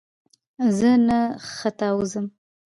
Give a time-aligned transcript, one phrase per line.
[0.77, 1.19] زه نه
[1.53, 2.25] ختاوزم!